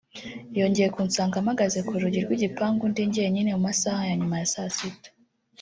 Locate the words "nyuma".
4.19-4.35